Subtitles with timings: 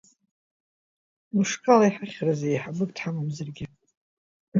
[1.35, 3.65] Мышкала иҳахьрызеи еиҳабык дҳамамзаргьы.